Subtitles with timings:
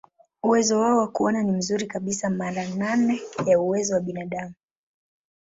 [0.43, 4.53] Uwezo wao wa kuona ni mzuri kabisa, mara nane ya uwezo wa binadamu.